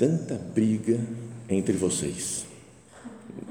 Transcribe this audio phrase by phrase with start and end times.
[0.00, 0.98] tanta briga
[1.46, 2.46] entre vocês?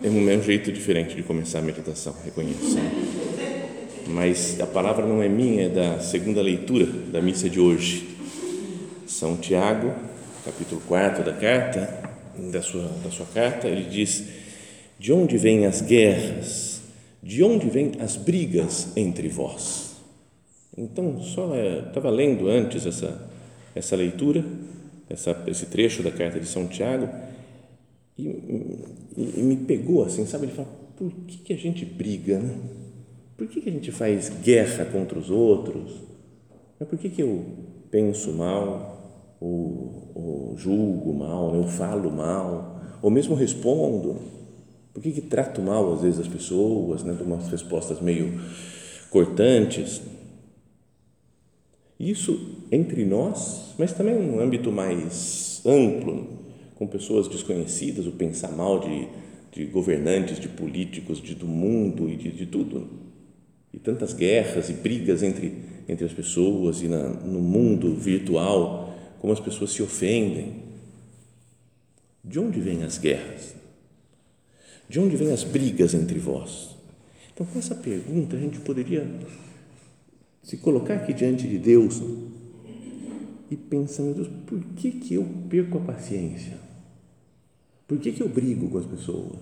[0.01, 2.75] É um meu jeito diferente de começar a meditação, reconheço.
[4.07, 8.17] Mas a palavra não é minha, é da segunda leitura da missa de hoje.
[9.05, 9.93] São Tiago,
[10.43, 12.11] capítulo 4 da carta,
[12.51, 14.23] da sua, da sua carta, ele diz:
[14.97, 16.81] De onde vêm as guerras?
[17.21, 19.97] De onde vêm as brigas entre vós?
[20.75, 23.29] Então, só estava lendo antes essa,
[23.75, 24.43] essa leitura
[25.09, 27.09] essa, esse trecho da carta de São Tiago
[28.17, 28.27] e,
[29.17, 30.45] e, e me pegou assim, sabe?
[30.45, 32.39] Ele fala: por que, que a gente briga?
[32.39, 32.55] Né?
[33.37, 35.93] Por que, que a gente faz guerra contra os outros?
[36.77, 37.45] Por que, que eu
[37.89, 44.17] penso mal, ou, ou julgo mal, ou falo mal, ou mesmo respondo?
[44.93, 47.13] Por que, que trato mal às vezes as pessoas, né?
[47.13, 48.39] Dou umas respostas meio
[49.09, 50.01] cortantes?
[51.99, 56.27] Isso entre nós, mas também num âmbito mais amplo,
[56.75, 59.07] com pessoas desconhecidas, o pensar mal de,
[59.51, 62.87] de governantes, de políticos, de, do mundo e de, de tudo.
[63.73, 65.53] E tantas guerras e brigas entre,
[65.89, 70.63] entre as pessoas e na, no mundo virtual, como as pessoas se ofendem.
[72.23, 73.55] De onde vêm as guerras?
[74.87, 76.69] De onde vêm as brigas entre vós?
[77.33, 79.05] Então, com essa pergunta, a gente poderia
[80.49, 82.01] se colocar aqui diante de Deus
[83.51, 86.57] e pensar, meu Deus, por que, que eu perco a paciência?
[87.87, 89.37] Por que, que eu brigo com as pessoas?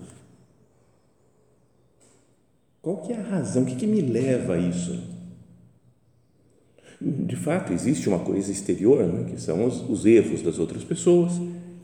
[2.82, 3.62] Qual que é a razão?
[3.62, 5.02] O que, que me leva a isso?
[7.00, 11.32] De fato, existe uma coisa exterior, né, que são os, os, erros das outras pessoas,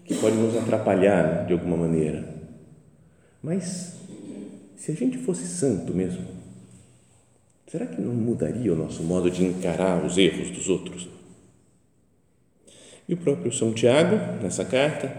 [0.04, 2.28] que podem nos atrapalhar né, de alguma maneira.
[3.42, 3.94] Mas,
[4.76, 6.33] se a gente fosse santo mesmo,
[7.74, 11.08] será que não mudaria o nosso modo de encarar os erros dos outros?
[13.08, 15.12] E o próprio São Tiago, nessa carta,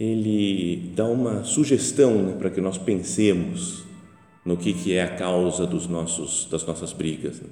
[0.00, 3.84] ele dá uma sugestão né, para que nós pensemos
[4.42, 7.42] no que, que é a causa dos nossos, das nossas brigas.
[7.42, 7.50] Né?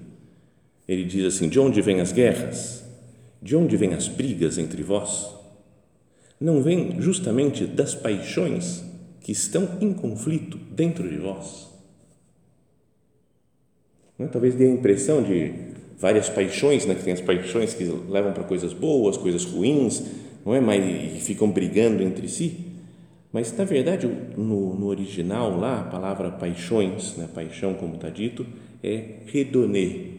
[0.88, 2.82] Ele diz assim: De onde vêm as guerras?
[3.42, 5.34] De onde vêm as brigas entre vós?
[6.40, 8.82] Não vêm justamente das paixões
[9.20, 11.69] que estão em conflito dentro de vós?
[14.20, 14.28] Né?
[14.31, 15.50] Talvez dê a impressão de
[15.98, 16.94] várias paixões, né?
[16.94, 20.03] que tem as paixões que levam para coisas boas, coisas ruins,
[20.44, 20.60] não é?
[20.60, 22.66] Mas e ficam brigando entre si.
[23.32, 27.28] Mas na verdade, no, no original lá, a palavra paixões, né?
[27.34, 28.44] paixão, como está dito,
[28.84, 30.10] é redonê,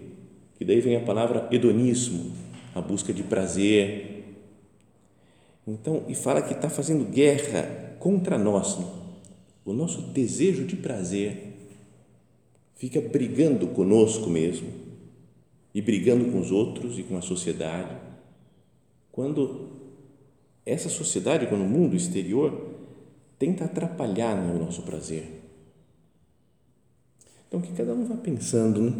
[0.57, 2.31] que daí vem a palavra hedonismo,
[2.73, 4.23] a busca de prazer.
[5.68, 8.79] Então, e fala que está fazendo guerra contra nós,
[9.63, 11.50] o nosso desejo de prazer
[12.81, 14.68] fica brigando conosco mesmo
[15.72, 17.96] e brigando com os outros e com a sociedade,
[19.12, 19.69] quando
[20.66, 22.69] essa sociedade, quando o mundo exterior
[23.38, 25.44] tenta atrapalhar no nosso prazer.
[27.47, 28.94] Então, que cada um vá pensando, né?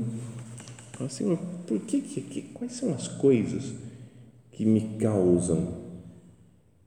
[1.10, 3.74] Senhor, por que, que, quais são as coisas
[4.52, 5.82] que me causam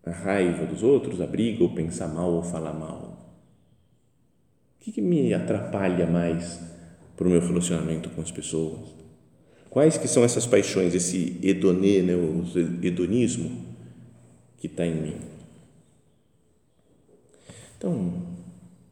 [0.06, 3.34] a raiva dos outros, a briga, ou pensar mal, ou falar mal?
[4.76, 6.73] O que, que me atrapalha mais
[7.16, 8.94] para o meu relacionamento com as pessoas?
[9.70, 12.44] Quais que são essas paixões, esse hedonê, né, o
[12.82, 13.64] hedonismo
[14.56, 15.16] que está em mim?
[17.76, 18.22] Então,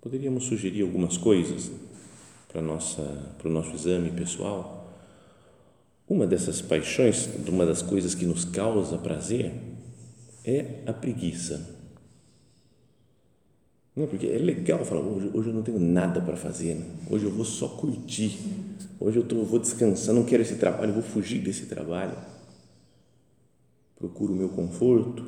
[0.01, 1.71] poderíamos sugerir algumas coisas
[2.49, 3.03] para, nossa,
[3.39, 4.93] para o nosso exame pessoal.
[6.09, 9.53] Uma dessas paixões, uma das coisas que nos causa prazer,
[10.45, 11.72] é a preguiça.
[13.95, 16.87] Não, porque é legal falar, hoje, hoje eu não tenho nada para fazer, né?
[17.11, 18.39] hoje eu vou só curtir,
[18.99, 22.17] hoje eu tô, vou descansar, não quero esse trabalho, vou fugir desse trabalho.
[23.99, 25.23] Procuro o meu conforto,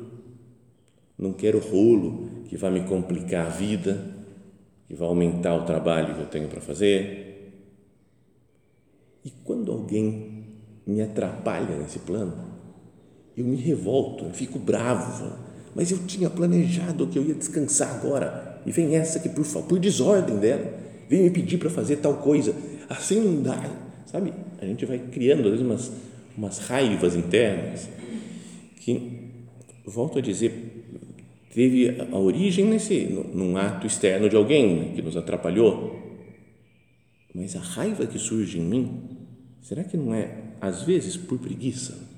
[1.17, 4.03] não quero rolo que vai me complicar a vida,
[4.87, 7.53] que vai aumentar o trabalho que eu tenho para fazer.
[9.23, 10.43] E quando alguém
[10.87, 12.33] me atrapalha nesse plano,
[13.37, 15.37] eu me revolto, eu fico bravo,
[15.75, 19.79] mas eu tinha planejado que eu ia descansar agora e vem essa que por, por
[19.79, 20.73] desordem dela,
[21.07, 22.55] vem me pedir para fazer tal coisa,
[22.89, 23.69] assim não dá,
[24.05, 24.33] sabe?
[24.59, 25.91] A gente vai criando às vezes umas,
[26.37, 27.89] umas raivas internas
[28.77, 29.31] que,
[29.85, 30.85] volto a dizer,
[31.53, 36.03] teve a origem nesse, num ato externo de alguém né, que nos atrapalhou,
[37.33, 39.01] mas a raiva que surge em mim,
[39.61, 42.15] será que não é, às vezes, por preguiça?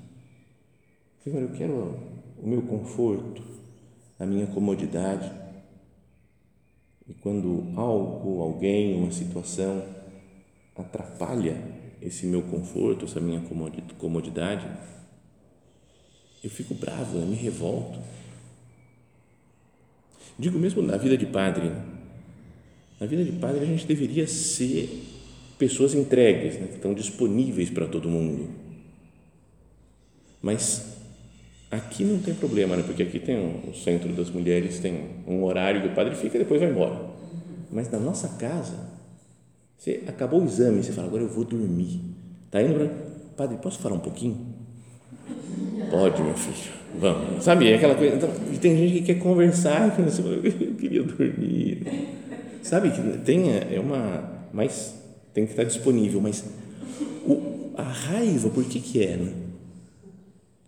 [1.26, 2.00] Eu quero
[2.42, 3.42] o meu conforto,
[4.18, 5.30] a minha comodidade,
[7.10, 9.84] e quando algo, alguém, uma situação
[10.76, 11.62] atrapalha
[12.02, 13.42] esse meu conforto, essa minha
[13.98, 14.68] comodidade,
[16.44, 18.00] eu fico bravo, eu me revolto.
[20.38, 21.70] Digo mesmo na vida de padre.
[21.70, 21.86] Né?
[23.00, 25.04] Na vida de padre, a gente deveria ser
[25.58, 26.68] pessoas entregues, né?
[26.68, 28.50] que estão disponíveis para todo mundo.
[30.42, 30.87] Mas
[31.70, 32.84] aqui não tem problema, né?
[32.86, 36.40] porque aqui tem o centro das mulheres, tem um horário que o padre fica e
[36.40, 37.00] depois vai embora.
[37.72, 38.76] Mas na nossa casa,
[39.78, 42.02] você acabou o exame, você fala, agora eu vou dormir.
[42.46, 42.90] Está indo para.
[43.36, 44.56] Padre, posso falar um pouquinho?
[45.92, 47.44] Pode, meu filho, vamos.
[47.44, 48.16] Sabe, aquela coisa.
[48.16, 48.30] Então,
[48.60, 51.86] tem gente que quer conversar, que você fala, eu queria dormir.
[52.64, 52.92] Sabe,
[53.24, 54.48] tem, é uma.
[54.52, 54.96] Mas
[55.34, 56.20] tem que estar disponível.
[56.20, 56.44] Mas
[57.26, 59.18] o, a raiva, por que, que é?
[59.18, 59.34] Né?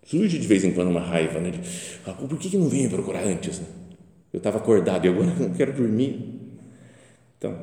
[0.10, 1.52] Surge de vez em quando uma raiva, né?
[1.52, 1.60] De,
[2.04, 3.60] ah, por que, que não veio procurar antes?
[3.60, 3.68] Né?
[4.34, 6.50] Eu estava acordado e agora não quero dormir.
[7.38, 7.56] Então,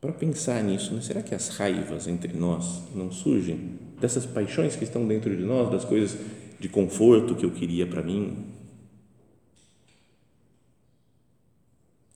[0.00, 1.00] para pensar nisso, né?
[1.00, 5.68] será que as raivas entre nós não surgem dessas paixões que estão dentro de nós,
[5.68, 6.16] das coisas
[6.60, 8.46] de conforto que eu queria para mim.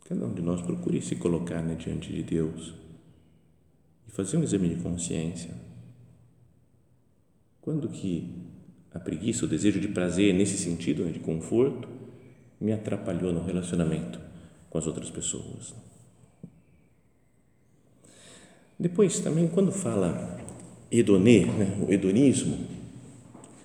[0.09, 2.75] Cada um de nós procure se colocar né, diante de Deus
[4.07, 5.51] e fazer um exame de consciência.
[7.61, 8.46] Quando que
[8.97, 11.87] a preguiça, o desejo de prazer nesse sentido, né, de conforto,
[12.59, 14.19] me atrapalhou no relacionamento
[14.71, 15.75] com as outras pessoas.
[18.79, 20.41] Depois, também, quando fala
[20.91, 22.59] hedonê, né, o hedonismo,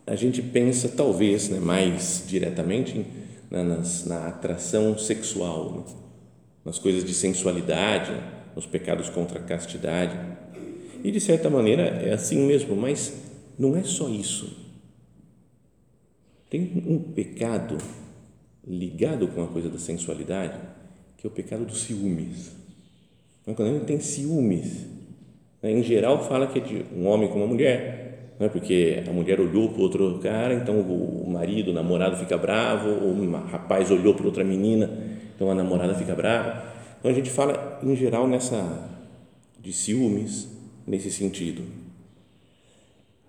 [0.05, 3.05] a gente pensa talvez né, mais diretamente
[3.49, 5.95] né, nas, na atração sexual, né,
[6.65, 8.11] nas coisas de sensualidade,
[8.53, 10.17] nos pecados contra a castidade.
[11.03, 13.13] E de certa maneira é assim mesmo, mas
[13.57, 14.70] não é só isso.
[16.51, 17.77] Tem um pecado
[18.67, 20.59] ligado com a coisa da sensualidade,
[21.15, 22.51] que é o pecado dos ciúmes.
[23.41, 24.85] Então, quando gente tem ciúmes,
[25.63, 29.01] né, em geral fala que é de um homem com uma mulher, não é porque
[29.07, 33.31] a mulher olhou para outro cara, então o marido, o namorado fica bravo, ou um
[33.31, 34.89] rapaz olhou para outra menina,
[35.33, 36.69] então a namorada fica brava.
[36.99, 38.89] Então a gente fala em geral nessa
[39.57, 40.49] de ciúmes
[40.85, 41.63] nesse sentido.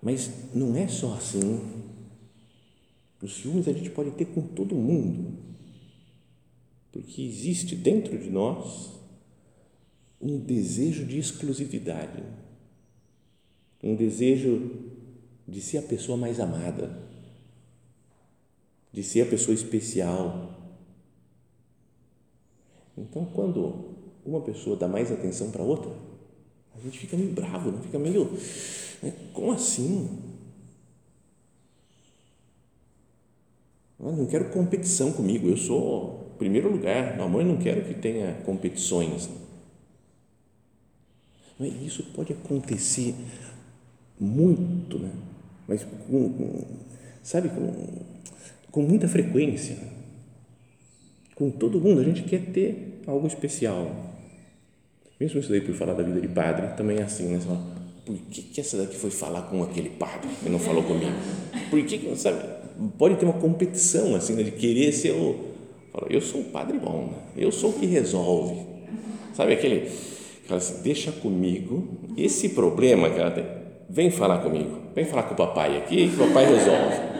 [0.01, 1.82] Mas não é só assim.
[3.23, 5.31] Os ciúmes a gente pode ter com todo mundo.
[6.91, 8.91] Porque existe dentro de nós
[10.21, 12.21] um desejo de exclusividade,
[13.81, 14.71] um desejo
[15.47, 17.01] de ser a pessoa mais amada,
[18.91, 20.59] de ser a pessoa especial.
[22.97, 25.91] Então, quando uma pessoa dá mais atenção para outra,
[26.75, 27.81] a gente fica meio bravo, né?
[27.83, 28.29] fica meio.
[29.01, 29.13] Né?
[29.33, 30.32] Como assim?
[34.03, 37.15] Eu não quero competição comigo, eu sou primeiro lugar.
[37.15, 39.29] No amor, eu não quero que tenha competições.
[41.57, 43.15] Mas isso pode acontecer
[44.19, 45.09] muito, né?
[45.67, 46.65] mas com, com
[47.21, 47.73] sabe, com,
[48.71, 49.77] com muita frequência.
[51.35, 53.89] Com todo mundo, a gente quer ter algo especial.
[55.19, 57.39] Mesmo isso daí por falar da vida de padre, também é assim, né?
[58.05, 61.11] Por que, que essa daqui foi falar com aquele padre e não falou comigo?
[61.69, 62.62] Por que, que sabe?
[62.97, 64.43] Pode ter uma competição assim, né?
[64.43, 65.53] de querer ser o.
[65.91, 67.17] Fala, eu sou um padre bom, né?
[67.37, 68.61] eu sou o que resolve.
[69.33, 69.89] Sabe aquele.
[70.45, 71.87] Fala assim, deixa comigo
[72.17, 73.45] esse problema que ela tem,
[73.89, 77.13] vem falar comigo vem falar com o papai aqui, que o papai resolve.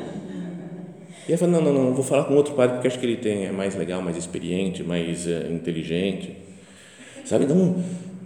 [1.28, 3.18] E ela falou, não, não, não, vou falar com outro padre porque acho que ele
[3.18, 6.36] tem, é mais legal, mais experiente, mais é, inteligente.
[7.26, 7.82] Sabe, então,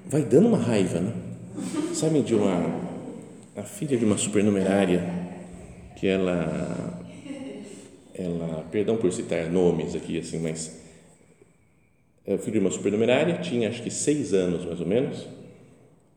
[0.08, 1.14] vai dando uma raiva, né?
[1.94, 2.66] Sabe de uma,
[3.56, 5.04] a filha de uma supernumerária,
[5.96, 7.00] que ela,
[8.18, 10.82] ela, perdão por citar nomes aqui, assim, mas
[12.26, 15.28] é o filho de uma supernumerária, tinha acho que seis anos mais ou menos,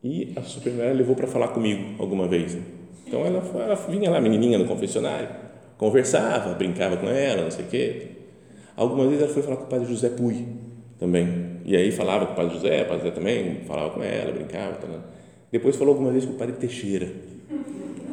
[0.03, 2.55] e a supernumerária levou para falar comigo alguma vez.
[2.55, 2.61] Né?
[3.07, 5.29] Então ela, ela vinha lá, menininha no confessionário,
[5.77, 8.07] conversava, brincava com ela, não sei o quê.
[8.75, 10.45] Algumas vezes ela foi falar com o padre José Pui
[10.99, 11.51] também.
[11.65, 14.75] E aí falava com o padre José, o padre José também falava com ela, brincava.
[14.75, 14.99] Tá, né?
[15.51, 17.09] Depois falou algumas vezes com o padre Teixeira.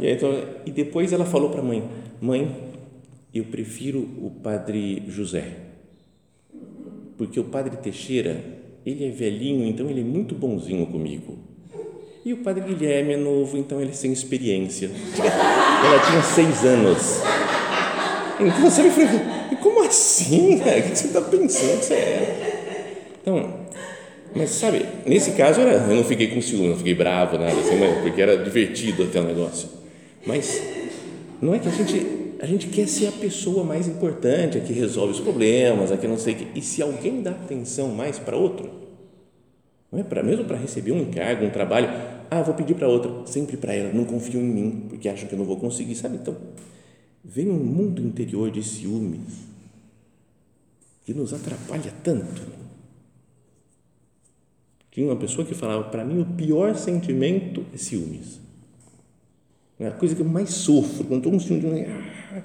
[0.01, 0.33] E, aí, então,
[0.67, 1.83] e depois ela falou para a mãe:
[2.21, 2.68] Mãe,
[3.35, 5.53] eu prefiro o padre José.
[7.17, 8.43] Porque o padre Teixeira,
[8.87, 11.39] ele é velhinho, então ele é muito bonzinho comigo.
[12.25, 14.91] E o padre Guilherme é novo, então ele é sem experiência.
[15.19, 17.21] Ela tinha seis anos.
[18.41, 19.09] Então você me falou,
[19.61, 20.57] como assim?
[20.57, 21.83] O que você está pensando?
[21.83, 22.49] Você é?
[23.21, 23.67] Então,
[24.35, 28.21] mas sabe, nesse caso eu não fiquei com ciúme, não fiquei bravo, nada assim, porque
[28.21, 29.69] era divertido até o negócio.
[30.27, 30.63] Mas
[31.41, 32.07] não é que a gente,
[32.41, 36.07] a gente quer ser a pessoa mais importante, a que resolve os problemas, a que
[36.07, 36.59] não sei o que.
[36.59, 38.71] E se alguém dá atenção mais para outro,
[39.91, 41.89] não é para mesmo para receber um encargo, um trabalho,
[42.31, 45.35] ah, vou pedir para outra, sempre para ela, não confio em mim, porque acham que
[45.35, 46.17] eu não vou conseguir, sabe?
[46.17, 46.37] Então,
[47.25, 49.49] vem um mundo interior de ciúmes
[51.05, 52.43] que nos atrapalha tanto.
[54.91, 58.48] Tinha uma pessoa que falava, para mim o pior sentimento é ciúmes.
[59.79, 62.43] É a coisa que eu mais sofro, quando estou um ciúme ah,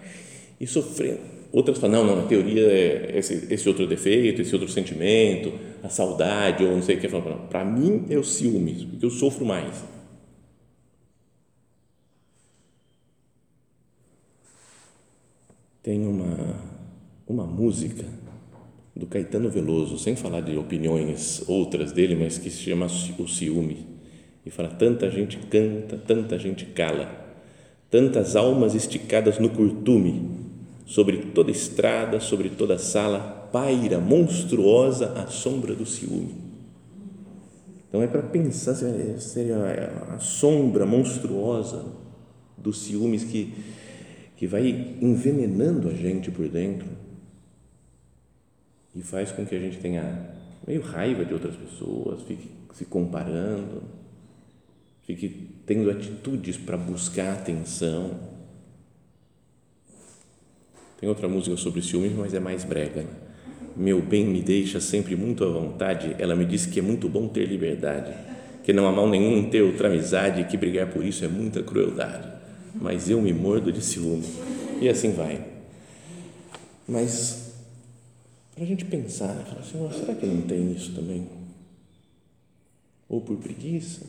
[0.59, 1.19] e sofrendo.
[1.51, 5.89] Outras falam, não, não, a teoria é esse, esse outro defeito, esse outro sentimento, a
[5.89, 7.07] saudade, ou não sei o que.
[7.07, 9.83] Para mim é o ciúmes, porque eu sofro mais.
[15.83, 16.55] Tem uma,
[17.27, 18.05] uma música
[18.95, 23.85] do Caetano Veloso, sem falar de opiniões outras dele, mas que se chama O Ciúme.
[24.45, 27.22] E fala: tanta gente canta, tanta gente cala,
[27.93, 30.27] tantas almas esticadas no curtume
[30.83, 36.33] sobre toda estrada, sobre toda sala, paira monstruosa a sombra do ciúme.
[37.87, 41.85] Então é para pensar, seria a sombra monstruosa
[42.57, 43.53] dos ciúmes que,
[44.37, 46.87] que vai envenenando a gente por dentro
[48.95, 50.31] e faz com que a gente tenha
[50.65, 53.83] meio raiva de outras pessoas, fique se comparando,
[55.03, 58.33] fique tendo atitudes para buscar atenção
[61.03, 63.01] tem outra música sobre ciúmes, mas é mais brega.
[63.01, 63.09] Né?
[63.75, 66.15] Meu bem me deixa sempre muito à vontade.
[66.17, 68.13] Ela me disse que é muito bom ter liberdade,
[68.63, 72.25] que não há mal nenhum ter outra amizade que brigar por isso é muita crueldade.
[72.73, 74.23] Mas eu me mordo de ciúme.
[74.79, 75.45] E assim vai.
[76.87, 77.51] Mas
[78.55, 79.43] para a gente pensar, né?
[79.43, 81.27] falar assim, será que não tem isso também?
[83.09, 84.05] Ou por preguiça?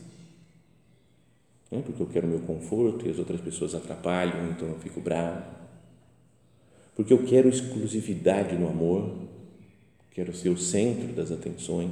[1.71, 1.81] Né?
[1.85, 5.55] Porque eu quero meu conforto e as outras pessoas atrapalham, então eu fico bravo
[6.95, 9.13] porque eu quero exclusividade no amor,
[10.11, 11.91] quero ser o centro das atenções.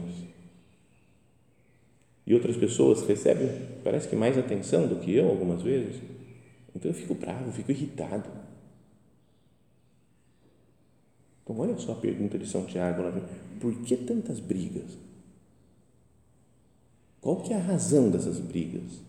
[2.26, 3.50] E outras pessoas recebem,
[3.84, 6.02] parece que mais atenção do que eu algumas vezes.
[6.74, 8.30] Então eu fico bravo, fico irritado.
[11.44, 13.04] Então olha só a pergunta de São Tiago,
[13.60, 14.98] por que tantas brigas?
[17.20, 19.02] Qual que é a razão dessas brigas?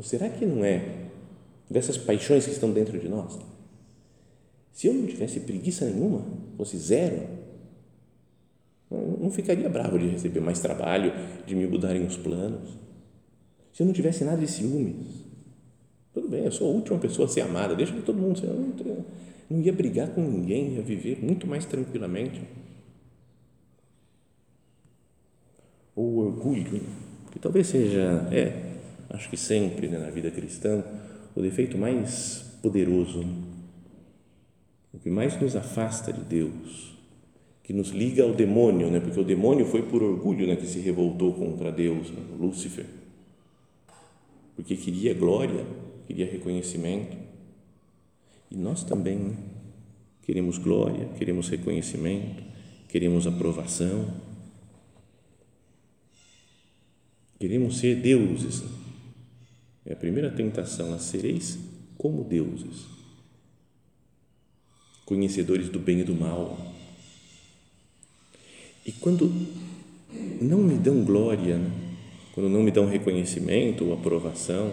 [0.00, 1.10] Ou será que não é
[1.68, 3.38] dessas paixões que estão dentro de nós?
[4.72, 6.24] Se eu não tivesse preguiça nenhuma,
[6.56, 7.28] fosse zero,
[8.90, 11.12] não ficaria bravo de receber mais trabalho,
[11.46, 12.78] de me mudarem os planos.
[13.74, 15.22] Se eu não tivesse nada de ciúmes,
[16.14, 18.46] tudo bem, eu sou a última pessoa a ser amada, deixa que todo mundo ser.
[18.46, 19.04] Não,
[19.50, 22.40] não ia brigar com ninguém, ia viver muito mais tranquilamente.
[25.94, 26.80] Ou orgulho,
[27.30, 28.69] que talvez seja, é,
[29.10, 30.82] acho que sempre né, na vida cristã,
[31.34, 33.24] o defeito mais poderoso
[34.92, 36.92] o que mais nos afasta de Deus,
[37.62, 38.98] que nos liga ao demônio, né?
[38.98, 42.20] porque o demônio foi por orgulho né, que se revoltou contra Deus, né?
[42.38, 42.86] Lúcifer,
[44.56, 45.64] porque queria glória,
[46.06, 47.16] queria reconhecimento.
[48.50, 49.36] E nós também né?
[50.22, 52.42] queremos glória, queremos reconhecimento,
[52.88, 54.12] queremos aprovação,
[57.38, 58.64] queremos ser deuses.
[59.90, 61.58] É a primeira tentação, a sereis
[61.98, 62.86] como deuses
[65.04, 66.56] conhecedores do bem e do mal.
[68.86, 69.28] E quando
[70.40, 71.68] não me dão glória, né?
[72.32, 74.72] quando não me dão reconhecimento ou aprovação,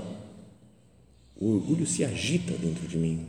[1.35, 3.25] o orgulho se agita dentro de mim.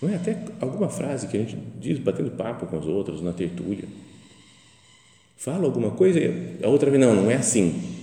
[0.00, 3.32] Não é até alguma frase que a gente diz batendo papo com os outros na
[3.32, 3.88] tertúlia.
[5.36, 7.97] Fala alguma coisa e a outra vez, não, não é assim.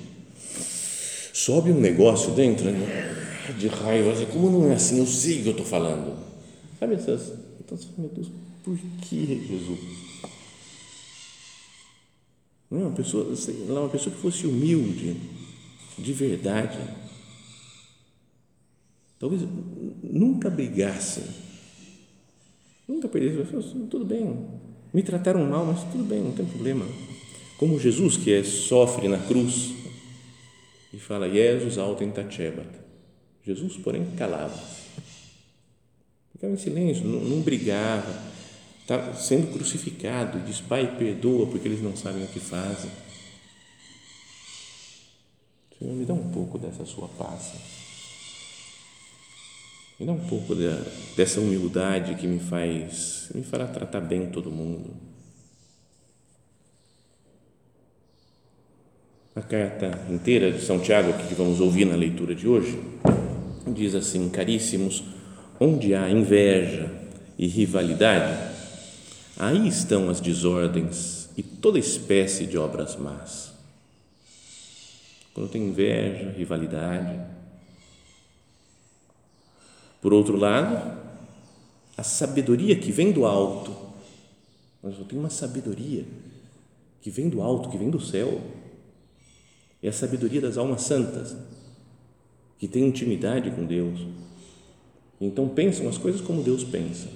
[1.35, 3.11] Sobe um negócio dentro, né?
[3.59, 4.99] de raiva, assim, como não é assim?
[4.99, 6.17] Eu sei o que eu estou falando.
[6.79, 7.33] Sabe essas?
[7.59, 8.31] Então, meu Deus,
[8.63, 9.79] por que Jesus?
[12.71, 15.17] Não é uma pessoa, sei lá, uma pessoa que fosse humilde,
[15.99, 16.79] de verdade.
[19.19, 19.41] Talvez
[20.01, 21.21] nunca brigasse,
[22.87, 23.87] Nunca perdi isso.
[23.89, 24.37] Tudo bem.
[24.93, 26.85] Me trataram mal, mas tudo bem, não tem problema.
[27.57, 29.84] Como Jesus, que é, sofre na cruz
[30.95, 32.69] e fala, Jesus autem tachebat.
[33.43, 34.85] Jesus, porém, calava-se.
[36.31, 38.17] Ficava em silêncio, não, não brigava.
[38.81, 42.89] Está sendo crucificado diz, Pai, perdoa, porque eles não sabem o que fazem.
[45.77, 47.51] Senhor, me dá um pouco dessa sua paz.
[49.99, 50.55] Me dá um pouco
[51.17, 55.14] dessa humildade que me faz, me fará tratar bem todo mundo.
[59.35, 62.81] A carta inteira de São Tiago, que vamos ouvir na leitura de hoje,
[63.67, 65.03] diz assim: Caríssimos,
[65.59, 66.89] onde há inveja
[67.37, 68.55] e rivalidade,
[69.37, 73.51] aí estão as desordens e toda espécie de obras más.
[75.33, 77.19] Quando tem inveja, rivalidade,
[80.01, 80.97] por outro lado,
[81.97, 83.75] a sabedoria que vem do alto,
[84.81, 86.05] mas eu tenho uma sabedoria
[87.01, 88.41] que vem do alto, que vem do céu,
[89.85, 91.35] é a sabedoria das almas santas,
[92.57, 93.99] que tem intimidade com Deus.
[95.21, 97.07] Então pensam as coisas como Deus pensa,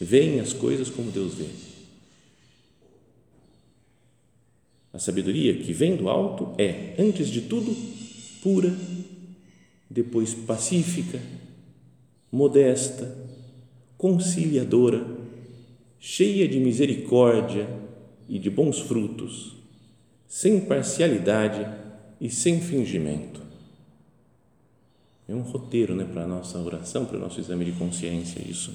[0.00, 1.46] veem as coisas como Deus vê.
[4.92, 7.76] A sabedoria que vem do alto é, antes de tudo,
[8.42, 8.74] pura,
[9.88, 11.20] depois pacífica,
[12.32, 13.16] modesta,
[13.98, 15.06] conciliadora,
[15.98, 17.68] cheia de misericórdia
[18.26, 19.59] e de bons frutos,
[20.30, 21.66] sem parcialidade
[22.20, 23.40] e sem fingimento.
[25.28, 28.72] É um roteiro né, para a nossa oração, para o nosso exame de consciência, isso.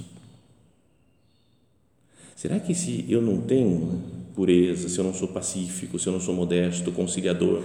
[2.36, 4.04] Será que se eu não tenho
[4.36, 7.64] pureza, se eu não sou pacífico, se eu não sou modesto, conciliador,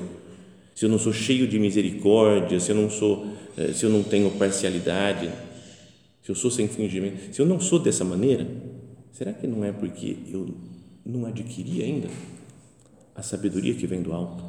[0.73, 4.05] se eu não sou cheio de misericórdia, se eu não sou, eh, se eu não
[4.05, 5.29] tenho parcialidade,
[6.23, 8.47] se eu sou sem fingimento, se eu não sou dessa maneira,
[9.11, 10.55] será que não é porque eu
[11.05, 12.09] não adquiri ainda
[13.15, 14.45] a sabedoria que vem do alto?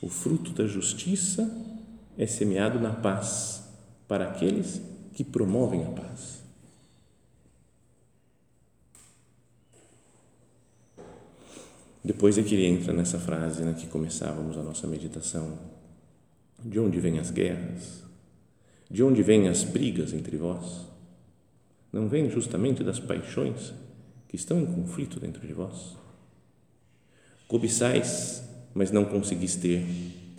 [0.00, 1.50] O fruto da justiça
[2.16, 3.64] é semeado na paz
[4.06, 4.80] para aqueles
[5.14, 6.42] que promovem a paz.
[12.04, 15.58] Depois é que ele entra nessa frase né, que começávamos a nossa meditação
[16.64, 18.04] de onde vêm as guerras?
[18.88, 20.85] De onde vêm as brigas entre vós?
[21.92, 23.72] Não vêm justamente das paixões
[24.28, 25.96] que estão em conflito dentro de vós?
[27.48, 28.42] Cobiçais,
[28.74, 29.84] mas não conseguis ter.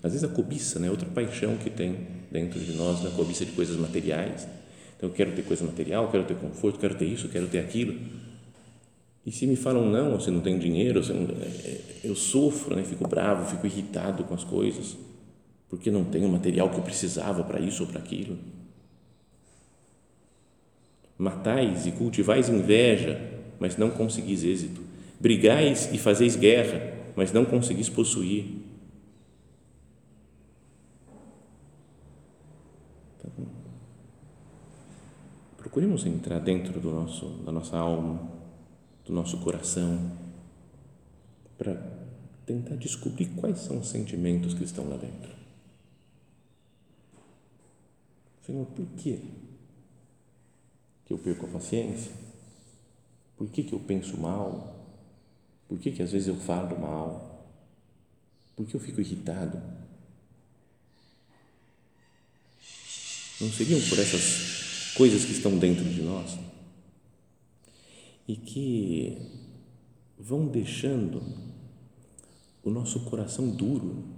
[0.04, 3.52] Às vezes a cobiça é outra paixão que tem dentro de nós, na cobiça de
[3.54, 4.48] coisas materiais.
[4.96, 7.96] Então, eu quero ter coisa material, quero ter conforto, quero ter isso, quero ter aquilo.
[9.26, 12.84] E se me falam não, se não tem dinheiro, não, é, é, eu sofro, né?
[12.84, 14.98] fico bravo, fico irritado com as coisas
[15.70, 18.38] porque não tenho o material que eu precisava para isso ou para aquilo.
[21.18, 23.20] Matais e cultivais inveja,
[23.60, 24.82] mas não conseguis êxito.
[25.20, 28.46] Brigais e fazeis guerra, mas não conseguis possuir.
[33.18, 33.48] Então,
[35.58, 38.32] procuremos entrar dentro do nosso, da nossa alma,
[39.04, 40.12] do nosso coração,
[41.58, 41.76] para
[42.46, 45.36] tentar descobrir quais são os sentimentos que estão lá dentro.
[48.44, 49.20] Senhor, por quê
[51.08, 52.12] que eu perco a paciência?
[53.38, 54.76] Por que, que eu penso mal?
[55.68, 57.48] Por que, que às vezes eu falo mal?
[58.56, 59.62] Por que eu fico irritado?
[63.40, 66.38] Não seriam por essas coisas que estão dentro de nós
[68.28, 69.18] e que
[70.20, 71.24] vão deixando
[72.64, 74.18] o nosso coração duro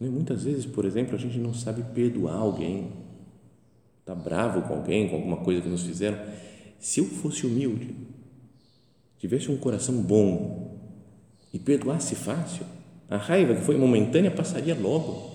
[0.00, 0.08] né?
[0.08, 2.90] Muitas vezes, por exemplo, a gente não sabe perdoar alguém,
[4.10, 6.18] está bravo com alguém, com alguma coisa que nos fizeram.
[6.78, 7.94] Se eu fosse humilde,
[9.18, 10.78] tivesse um coração bom
[11.52, 12.66] e perdoasse fácil,
[13.08, 15.30] a raiva que foi momentânea passaria logo.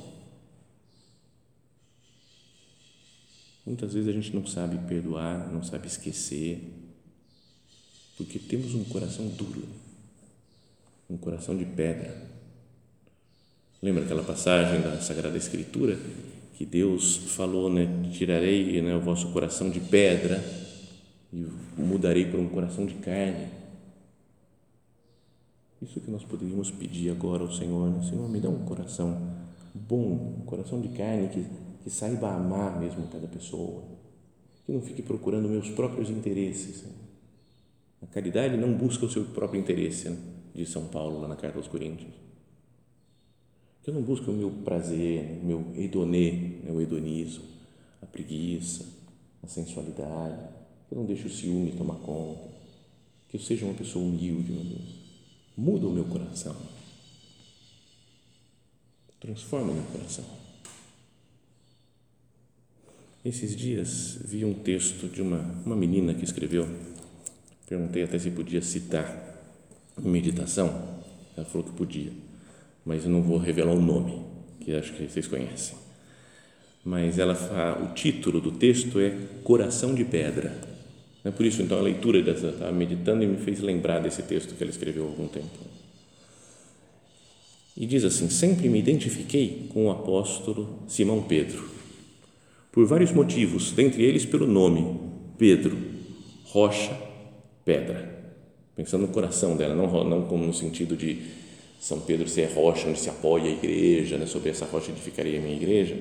[3.65, 6.61] Muitas vezes a gente não sabe perdoar, não sabe esquecer,
[8.17, 9.67] porque temos um coração duro,
[11.09, 12.35] um coração de pedra.
[13.81, 15.97] Lembra aquela passagem da Sagrada Escritura
[16.55, 17.85] que Deus falou, né?
[18.13, 20.41] Tirarei né, o vosso coração de pedra
[21.31, 21.45] e
[21.77, 23.49] mudarei por um coração de carne.
[25.81, 28.01] Isso que nós poderíamos pedir agora ao Senhor, né?
[28.09, 29.35] Senhor, me dá um coração
[29.73, 31.45] bom, um coração de carne que,
[31.83, 33.83] que saiba amar mesmo cada pessoa,
[34.65, 36.85] que não fique procurando meus próprios interesses.
[38.01, 40.17] A caridade não busca o seu próprio interesse, né?
[40.53, 42.25] diz São Paulo lá na carta aos Coríntios
[43.85, 46.31] Que eu não busque o meu prazer, o meu hedonê,
[46.63, 47.43] né, o hedonismo,
[48.01, 48.83] a preguiça,
[49.43, 50.41] a sensualidade.
[50.89, 52.49] Que eu não deixe o ciúme tomar conta.
[53.29, 54.95] Que eu seja uma pessoa humilde, meu Deus.
[55.55, 56.55] Muda o meu coração.
[59.19, 60.25] Transforma o meu coração.
[63.23, 66.67] Esses dias vi um texto de uma, uma menina que escreveu,
[67.67, 69.43] perguntei até se podia citar
[70.03, 70.69] em meditação,
[71.37, 72.11] ela falou que podia,
[72.85, 74.21] mas eu não vou revelar o nome,
[74.59, 75.75] que acho que vocês conhecem.
[76.83, 77.33] Mas ela
[77.83, 80.55] o título do texto é Coração de Pedra.
[81.23, 84.53] É por isso, então, a leitura dessa, estava meditando e me fez lembrar desse texto
[84.53, 85.49] que ela escreveu há algum tempo.
[87.75, 91.75] E diz assim: Sempre me identifiquei com o apóstolo Simão Pedro
[92.71, 94.99] por vários motivos, dentre eles pelo nome
[95.37, 95.77] Pedro,
[96.43, 96.95] rocha,
[97.63, 98.13] pedra.
[98.75, 101.21] Pensando no coração dela, não, não como no sentido de
[101.79, 104.25] São Pedro ser rocha onde se apoia a igreja, né?
[104.25, 105.97] sobre essa rocha edificaria a minha igreja,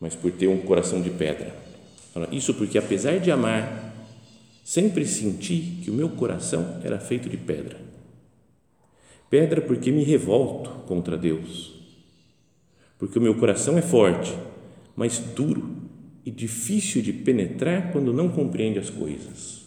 [0.00, 1.54] mas por ter um coração de pedra.
[2.32, 3.94] Isso porque, apesar de amar,
[4.64, 7.76] sempre senti que o meu coração era feito de pedra.
[9.30, 11.74] Pedra porque me revolto contra Deus,
[12.98, 14.32] porque o meu coração é forte
[14.98, 15.76] mas duro
[16.26, 19.57] e difícil de penetrar quando não compreende as coisas.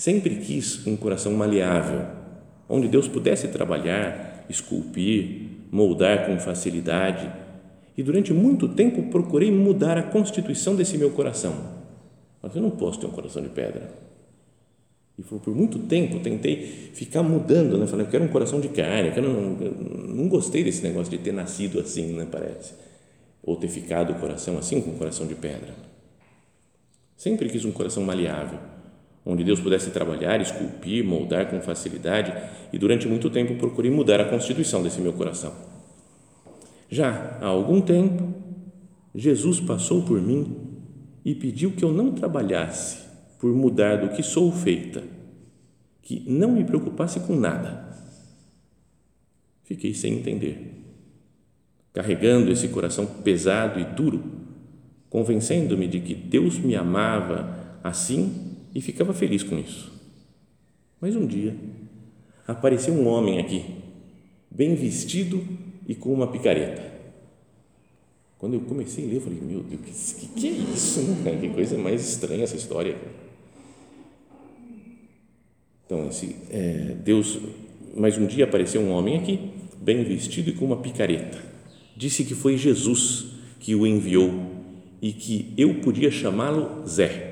[0.00, 2.06] Sempre quis um coração maleável,
[2.66, 7.30] onde Deus pudesse trabalhar, esculpir, moldar com facilidade,
[7.98, 11.54] e durante muito tempo procurei mudar a constituição desse meu coração.
[12.40, 13.92] Mas eu não posso ter um coração de pedra.
[15.18, 16.56] E por muito tempo tentei
[16.94, 17.86] ficar mudando, né?
[17.86, 21.18] Falei, eu quero um coração de carne, eu, quero, eu não gostei desse negócio de
[21.18, 22.26] ter nascido assim, né?
[22.32, 22.72] Parece.
[23.42, 25.74] Ou ter ficado o coração assim, com o coração de pedra.
[27.18, 28.58] Sempre quis um coração maleável,
[29.24, 32.32] onde Deus pudesse trabalhar, esculpir, moldar com facilidade,
[32.72, 35.52] e durante muito tempo procurei mudar a constituição desse meu coração.
[36.88, 38.34] Já há algum tempo,
[39.14, 40.56] Jesus passou por mim
[41.24, 42.98] e pediu que eu não trabalhasse
[43.38, 45.02] por mudar do que sou feita,
[46.02, 47.88] que não me preocupasse com nada.
[49.64, 50.84] Fiquei sem entender,
[51.92, 54.22] carregando esse coração pesado e duro,
[55.08, 59.92] convencendo-me de que Deus me amava assim e ficava feliz com isso.
[61.00, 61.56] Mas um dia
[62.46, 63.64] apareceu um homem aqui,
[64.50, 65.46] bem vestido
[65.86, 66.90] e com uma picareta.
[68.38, 71.00] Quando eu comecei a ler, eu falei: Meu Deus, que, que, é isso?
[71.40, 72.96] Que coisa mais estranha essa história.
[75.84, 77.38] Então, esse, é, Deus,
[77.94, 81.38] mais um dia apareceu um homem aqui, bem vestido e com uma picareta.
[81.96, 83.26] Disse que foi Jesus
[83.58, 84.32] que o enviou
[85.02, 87.29] e que eu podia chamá-lo Zé.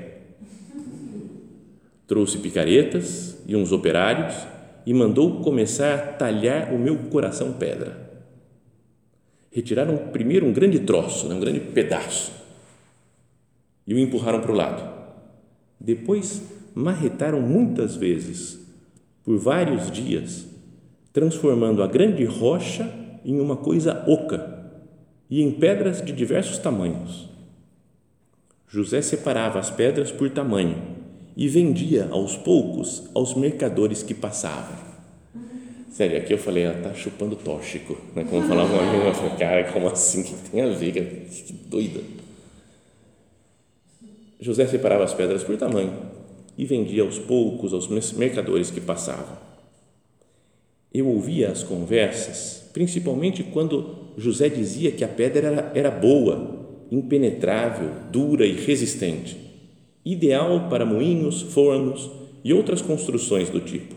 [2.09, 4.35] Trouxe picaretas e uns operários
[4.83, 8.09] e mandou começar a talhar o meu coração pedra.
[9.51, 12.31] Retiraram primeiro um grande troço, né, um grande pedaço,
[13.85, 14.91] e o empurraram para o lado.
[15.79, 16.41] Depois
[16.73, 18.59] marretaram muitas vezes,
[19.23, 20.47] por vários dias,
[21.13, 22.91] transformando a grande rocha
[23.23, 24.71] em uma coisa oca
[25.29, 27.29] e em pedras de diversos tamanhos.
[28.67, 30.98] José separava as pedras por tamanho
[31.39, 34.77] e vendia aos poucos aos mercadores que passavam.
[35.89, 38.25] Sério, aqui eu falei, ela está chupando tóxico, né?
[38.29, 42.01] como falava uma amiga, eu falei, cara, como assim, que tem a ver, que doida.
[44.37, 45.93] José separava as pedras por tamanho
[46.57, 49.37] e vendia aos poucos aos mercadores que passavam.
[50.93, 57.91] Eu ouvia as conversas, principalmente quando José dizia que a pedra era, era boa, impenetrável,
[58.11, 59.48] dura e resistente,
[60.11, 62.09] ideal para moinhos, fornos
[62.43, 63.95] e outras construções do tipo.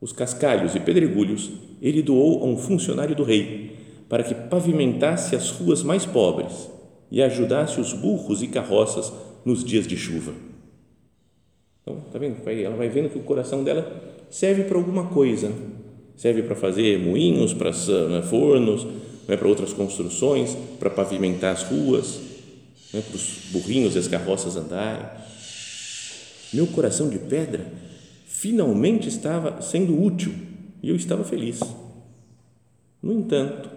[0.00, 1.50] Os cascalhos e pedregulhos
[1.80, 3.76] ele doou a um funcionário do rei
[4.08, 6.70] para que pavimentasse as ruas mais pobres
[7.10, 9.12] e ajudasse os burros e carroças
[9.44, 10.32] nos dias de chuva.
[11.82, 12.36] Então, tá vendo?
[12.46, 13.90] Ela vai vendo que o coração dela
[14.30, 15.52] serve para alguma coisa.
[16.16, 18.86] Serve para fazer moinhos, para né, fornos,
[19.26, 22.20] né, para outras construções, para pavimentar as ruas,
[22.92, 25.06] né, para os burrinhos e as carroças andarem.
[26.52, 27.66] Meu coração de pedra
[28.26, 30.32] finalmente estava sendo útil
[30.82, 31.60] e eu estava feliz.
[33.02, 33.70] No entanto,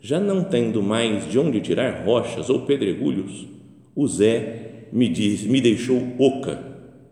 [0.00, 3.46] já não tendo mais de onde tirar rochas ou pedregulhos,
[3.94, 6.58] o Zé me, diz, me deixou oca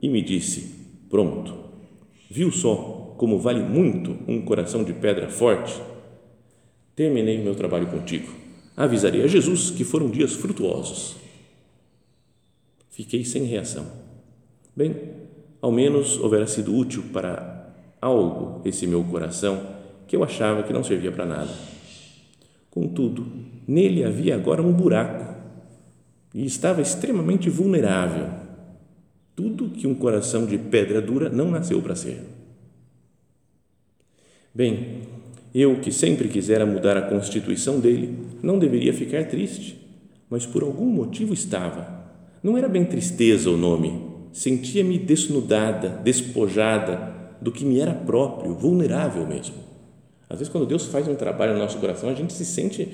[0.03, 0.75] e me disse:
[1.09, 1.55] Pronto,
[2.31, 5.81] viu só como vale muito um coração de pedra forte?
[6.97, 8.33] Terminei meu trabalho contigo.
[8.77, 11.17] Avisarei a Jesus que foram dias frutuosos.
[13.01, 13.87] Fiquei sem reação.
[14.77, 14.95] Bem,
[15.63, 19.59] ao menos houvera sido útil para algo esse meu coração
[20.07, 21.51] que eu achava que não servia para nada.
[22.71, 23.27] Contudo,
[23.67, 25.35] nele havia agora um buraco
[26.35, 28.29] e estava extremamente vulnerável.
[29.35, 32.21] Tudo que um coração de pedra dura não nasceu para ser.
[34.55, 35.05] Bem,
[35.55, 39.81] eu que sempre quisera mudar a constituição dele, não deveria ficar triste,
[40.29, 41.99] mas por algum motivo estava.
[42.43, 49.27] Não era bem tristeza o nome, sentia-me desnudada, despojada do que me era próprio, vulnerável
[49.27, 49.57] mesmo.
[50.29, 52.89] Às vezes, quando Deus faz um trabalho no nosso coração, a gente se sente,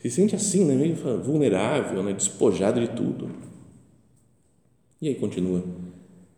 [0.00, 0.74] se sente assim, né?
[0.74, 2.12] meio vulnerável, né?
[2.12, 3.30] despojado de tudo.
[5.00, 5.62] E aí continua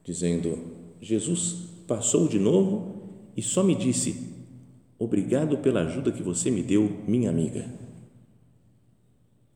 [0.04, 0.58] dizendo:
[1.00, 3.02] Jesus passou de novo
[3.36, 4.32] e só me disse:
[4.98, 7.66] Obrigado pela ajuda que você me deu, minha amiga.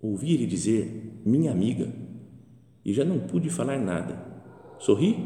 [0.00, 1.88] Ouvi ele dizer, minha amiga,
[2.87, 4.16] e já não pude falar nada.
[4.79, 5.18] Sorri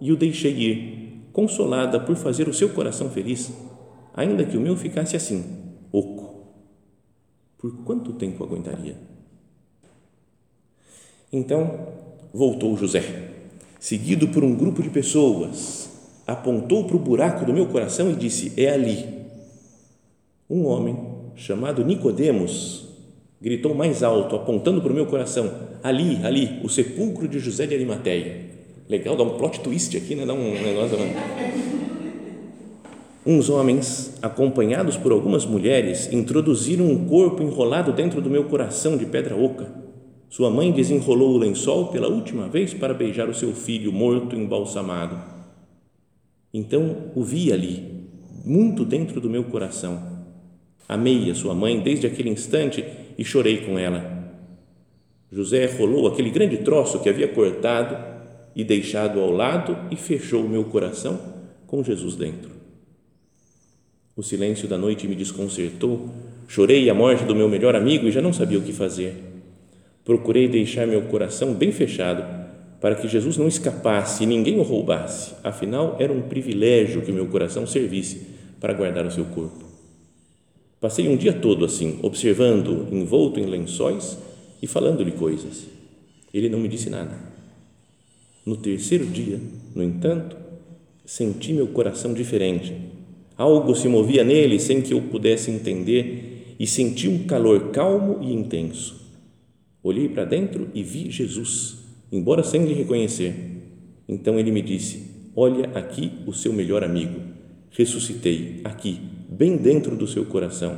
[0.00, 3.52] e o deixei ir, consolada por fazer o seu coração feliz,
[4.12, 5.44] ainda que o meu ficasse assim,
[5.92, 6.48] oco.
[7.56, 8.96] Por quanto tempo aguentaria?
[11.32, 11.86] Então
[12.34, 13.30] voltou José,
[13.78, 15.88] seguido por um grupo de pessoas,
[16.26, 19.18] apontou para o buraco do meu coração e disse: É ali.
[20.50, 20.98] Um homem
[21.36, 22.88] chamado Nicodemos
[23.40, 27.74] gritou mais alto, apontando para o meu coração: ali, ali, o sepulcro de José de
[27.74, 28.48] Arimateia.
[28.88, 30.24] Legal, dá um plot twist aqui, né?
[30.24, 30.96] Dá um negócio.
[30.96, 31.14] Né?
[33.26, 39.04] Uns homens, acompanhados por algumas mulheres, introduziram um corpo enrolado dentro do meu coração de
[39.04, 39.70] pedra oca.
[40.30, 45.18] Sua mãe desenrolou o lençol pela última vez para beijar o seu filho morto embalsamado.
[46.52, 48.06] Então o vi ali,
[48.44, 50.00] muito dentro do meu coração.
[50.88, 52.82] Amei a sua mãe desde aquele instante
[53.18, 54.16] e chorei com ela.
[55.30, 57.98] José rolou aquele grande troço que havia cortado
[58.54, 61.20] e deixado ao lado e fechou o meu coração
[61.66, 62.50] com Jesus dentro.
[64.16, 66.08] O silêncio da noite me desconcertou.
[66.48, 69.14] Chorei a morte do meu melhor amigo e já não sabia o que fazer.
[70.04, 72.24] Procurei deixar meu coração bem fechado
[72.80, 75.34] para que Jesus não escapasse e ninguém o roubasse.
[75.44, 78.26] Afinal, era um privilégio que meu coração servisse
[78.58, 79.67] para guardar o seu corpo.
[80.80, 84.16] Passei um dia todo assim, observando, envolto em lençóis
[84.62, 85.66] e falando-lhe coisas.
[86.32, 87.18] Ele não me disse nada.
[88.46, 89.40] No terceiro dia,
[89.74, 90.36] no entanto,
[91.04, 92.74] senti meu coração diferente.
[93.36, 98.32] Algo se movia nele sem que eu pudesse entender e senti um calor calmo e
[98.32, 98.98] intenso.
[99.82, 101.78] Olhei para dentro e vi Jesus,
[102.12, 103.34] embora sem lhe reconhecer.
[104.08, 107.20] Então ele me disse: Olha aqui o seu melhor amigo.
[107.78, 110.76] Ressuscitei aqui bem dentro do seu coração.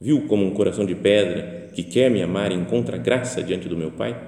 [0.00, 3.90] Viu como um coração de pedra que quer me amar encontra graça diante do meu
[3.90, 4.18] Pai?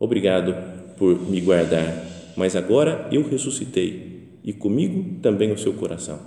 [0.00, 0.56] Obrigado
[0.96, 2.04] por me guardar,
[2.36, 6.18] mas agora eu ressuscitei e comigo também o seu coração.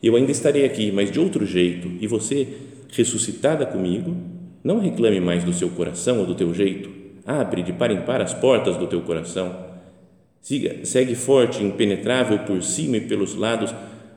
[0.00, 2.46] Eu ainda estarei aqui, mas de outro jeito, e você,
[2.92, 4.16] ressuscitada comigo,
[4.62, 6.88] não reclame mais do seu coração ou do teu jeito.
[7.26, 9.71] Abre de par em par as portas do teu coração.
[10.42, 13.72] Siga, segue forte, impenetrável por cima e pelos lados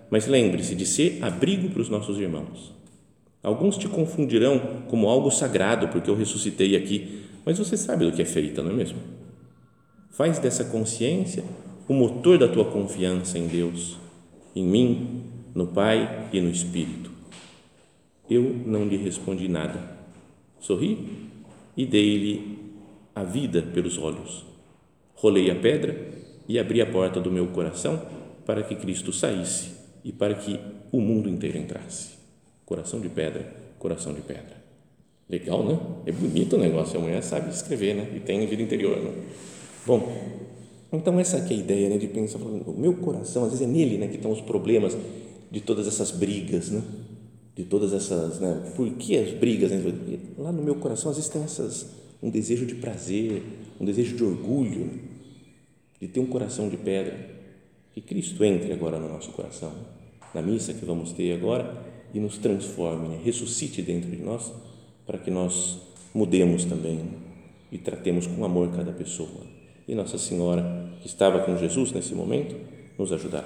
[0.10, 2.74] mas lembre-se de ser abrigo para os nossos irmãos.
[3.44, 8.22] Alguns te confundirão como algo sagrado, porque eu ressuscitei aqui, mas você sabe do que
[8.22, 8.98] é feita, não é mesmo?
[10.10, 11.44] Faz dessa consciência
[11.88, 13.98] o motor da tua confiança em Deus,
[14.56, 17.12] em mim, no Pai e no Espírito.
[18.30, 19.98] Eu não lhe respondi nada.
[20.60, 21.30] Sorri
[21.78, 22.58] e dei-lhe
[23.14, 24.55] a vida pelos olhos.
[25.16, 25.96] Rolei a pedra
[26.48, 28.02] e abri a porta do meu coração
[28.46, 29.72] para que Cristo saísse
[30.04, 30.60] e para que
[30.92, 32.16] o mundo inteiro entrasse.
[32.66, 33.46] Coração de pedra,
[33.80, 34.56] coração de pedra.
[35.28, 35.80] Legal, né?
[36.06, 37.00] É bonito o negócio.
[37.00, 38.14] A mulher sabe escrever, né?
[38.16, 39.12] E tem vida interior, né?
[39.86, 40.12] Bom,
[40.94, 41.98] então essa é a ideia, né?
[41.98, 44.08] De pensar, o meu coração, às vezes é nele, né?
[44.08, 44.96] Que estão os problemas
[45.50, 46.82] de todas essas brigas, né?
[47.56, 48.72] De todas essas, né?
[48.76, 49.72] Por que as brigas?
[49.72, 50.20] Né?
[50.38, 51.88] Lá no meu coração, às vezes tem essas,
[52.22, 53.44] um desejo de prazer,
[53.80, 54.92] um desejo de orgulho,
[56.00, 57.36] de ter um coração de pedra.
[57.94, 59.74] Que Cristo entre agora no nosso coração
[60.36, 61.74] na missa que vamos ter agora
[62.14, 63.22] e nos transforme, né?
[63.24, 64.52] ressuscite dentro de nós
[65.08, 65.80] para que nós
[66.14, 67.00] mudemos também
[67.72, 69.46] e tratemos com amor cada pessoa.
[69.88, 72.56] E Nossa Senhora, que estava com Jesus nesse momento,
[72.98, 73.46] nos ajudar.